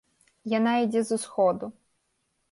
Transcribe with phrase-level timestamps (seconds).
[0.53, 1.65] Яна ідзе з усходу.